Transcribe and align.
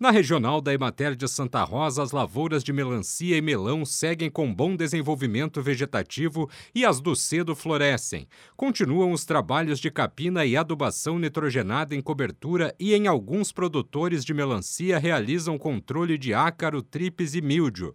Na 0.00 0.12
regional 0.12 0.60
da 0.60 0.72
Emater 0.72 1.16
de 1.16 1.26
Santa 1.26 1.64
Rosa, 1.64 2.04
as 2.04 2.12
lavouras 2.12 2.62
de 2.62 2.72
melancia 2.72 3.36
e 3.36 3.42
melão 3.42 3.84
seguem 3.84 4.30
com 4.30 4.54
bom 4.54 4.76
desenvolvimento 4.76 5.60
vegetativo 5.60 6.48
e 6.72 6.84
as 6.84 7.00
do 7.00 7.16
cedo 7.16 7.52
florescem. 7.52 8.28
Continuam 8.56 9.10
os 9.10 9.24
trabalhos 9.24 9.80
de 9.80 9.90
capina 9.90 10.46
e 10.46 10.56
adubação 10.56 11.18
nitrogenada 11.18 11.96
em 11.96 12.00
cobertura 12.00 12.72
e 12.78 12.94
em 12.94 13.08
alguns 13.08 13.50
produtores 13.50 14.24
de 14.24 14.32
melancia 14.32 15.00
realizam 15.00 15.58
controle 15.58 16.16
de 16.16 16.32
ácaro, 16.32 16.80
tripes 16.80 17.34
e 17.34 17.40
míldio. 17.40 17.92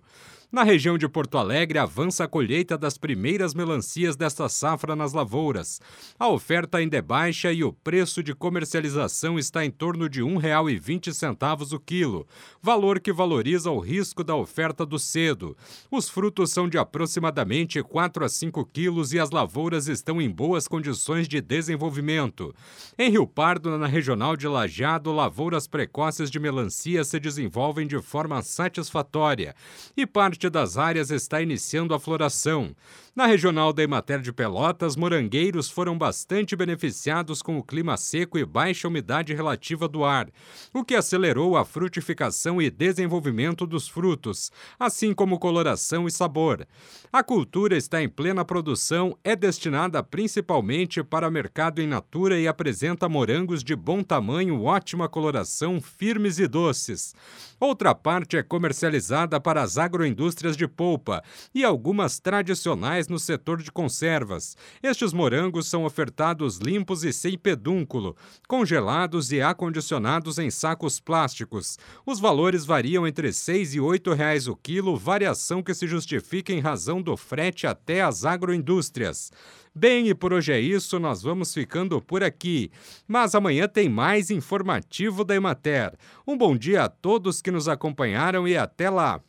Na 0.54 0.62
região 0.62 1.00
de 1.00 1.10
Porto 1.10 1.40
Alegre, 1.40 1.80
avança 1.80 2.26
a 2.26 2.28
colheita 2.28 2.78
das 2.78 2.96
primeiras 2.96 3.56
melancias 3.56 4.16
desta 4.16 4.48
safra 4.48 4.96
nas 4.96 5.12
lavouras. 5.12 5.82
A 6.20 6.28
oferta 6.28 6.78
ainda 6.78 6.96
é 6.96 7.02
baixa 7.02 7.52
e 7.52 7.64
o 7.64 7.74
preço 7.74 8.22
de 8.22 8.36
comercialização 8.36 9.40
está 9.40 9.66
em 9.66 9.72
torno 9.72 10.08
de 10.08 10.22
R$ 10.22 10.30
1,20 10.30 11.74
o 11.74 11.80
quilo, 11.80 12.28
valor 12.62 13.00
que 13.00 13.12
valoriza 13.12 13.72
o 13.72 13.80
risco 13.80 14.24
da 14.24 14.36
oferta 14.36 14.86
do 14.86 15.00
cedo. 15.00 15.58
Os 15.90 16.08
frutos 16.08 16.52
são 16.52 16.70
de 16.70 16.78
aproximadamente 16.78 17.82
4 17.82 18.24
a 18.24 18.30
5 18.30 18.64
quilos 18.68 19.12
e 19.12 19.20
as 19.20 19.32
lavouras 19.32 19.88
estão 19.88 20.22
em 20.22 20.30
boas 20.30 20.68
condições 20.68 21.28
de 21.28 21.42
desenvolvimento. 21.42 22.54
Em 22.96 23.10
Rio 23.10 23.26
Pardo, 23.26 23.76
na 23.76 23.88
regional 23.88 24.38
de 24.38 24.48
Lajado, 24.48 25.12
lavouras 25.12 25.66
precoces 25.66 26.30
de 26.30 26.40
melancia 26.40 27.04
se 27.04 27.20
desenvolvem 27.20 27.88
de 27.88 28.00
forma 28.00 28.40
satisfatória 28.44 29.56
e 29.98 30.06
parte 30.06 30.43
parte 30.44 30.50
das 30.50 30.78
áreas 30.78 31.10
está 31.10 31.42
iniciando 31.42 31.94
a 31.94 32.00
floração. 32.00 32.76
Na 33.16 33.28
regional 33.28 33.72
da 33.72 33.84
Emater 33.84 34.20
de 34.20 34.34
Pelotas, 34.34 34.96
morangueiros 34.96 35.70
foram 35.70 35.96
bastante 35.96 36.56
beneficiados 36.56 37.44
com 37.44 37.60
o 37.60 37.64
clima 37.64 37.96
seco 37.96 38.40
e 38.40 38.44
baixa 38.46 38.88
umidade 38.88 39.36
relativa 39.36 39.88
do 39.88 40.04
ar, 40.04 40.30
o 40.74 40.84
que 40.84 40.96
acelerou 40.96 41.56
a 41.56 41.64
frutificação 41.64 42.60
e 42.60 42.72
desenvolvimento 42.72 43.68
dos 43.68 43.88
frutos, 43.88 44.52
assim 44.80 45.14
como 45.14 45.38
coloração 45.38 46.08
e 46.08 46.12
sabor. 46.12 46.66
A 47.12 47.22
cultura 47.24 47.78
está 47.78 48.02
em 48.02 48.10
plena 48.10 48.44
produção, 48.44 49.16
é 49.24 49.36
destinada 49.36 50.02
principalmente 50.02 51.04
para 51.04 51.30
mercado 51.30 51.80
em 51.84 51.88
natura 51.88 52.40
e 52.40 52.48
apresenta 52.48 53.08
morangos 53.08 53.64
de 53.64 53.76
bom 53.76 54.02
tamanho, 54.02 54.64
ótima 54.64 55.08
coloração, 55.08 55.80
firmes 55.80 56.40
e 56.40 56.48
doces. 56.48 57.14
Outra 57.60 57.94
parte 57.94 58.36
é 58.36 58.42
comercializada 58.42 59.40
para 59.40 59.62
as 59.62 59.78
agroindústrias 59.78 60.33
de 60.34 60.68
polpa 60.68 61.24
e 61.54 61.64
algumas 61.64 62.20
tradicionais 62.20 63.08
no 63.08 63.20
setor 63.20 63.62
de 63.62 63.72
conservas. 63.72 64.58
Estes 64.82 65.14
morangos 65.14 65.68
são 65.68 65.86
ofertados 65.86 66.58
limpos 66.58 67.04
e 67.04 67.14
sem 67.14 67.38
pedúnculo, 67.38 68.16
congelados 68.48 69.32
e 69.32 69.42
acondicionados 69.42 70.40
em 70.40 70.50
sacos 70.50 71.00
plásticos. 71.00 71.78
Os 72.06 72.20
valores 72.20 72.66
variam 72.66 73.08
entre 73.08 73.28
R$ 73.28 73.34
6 73.34 73.76
e 73.76 73.80
8 73.80 74.14
reais 74.14 74.48
o 74.48 74.56
quilo, 74.56 74.98
variação 74.98 75.62
que 75.62 75.74
se 75.74 75.88
justifica 75.88 76.52
em 76.52 76.60
razão 76.60 77.02
do 77.02 77.16
frete 77.16 77.68
até 77.68 78.02
as 78.02 78.26
agroindústrias. 78.26 79.32
Bem, 79.76 80.08
e 80.08 80.14
por 80.14 80.32
hoje 80.32 80.52
é 80.52 80.60
isso, 80.60 81.00
nós 81.00 81.24
vamos 81.24 81.52
ficando 81.52 82.00
por 82.00 82.24
aqui. 82.24 82.70
Mas 83.08 83.34
amanhã 83.34 83.68
tem 83.68 83.90
mais 83.90 84.30
informativo 84.30 85.24
da 85.24 85.36
Emater. 85.36 85.94
Um 86.28 86.38
bom 86.38 86.56
dia 86.56 86.84
a 86.84 86.90
todos 86.90 87.42
que 87.42 87.50
nos 87.50 87.68
acompanharam 87.68 88.48
e 88.48 88.56
até 88.56 88.88
lá! 88.88 89.20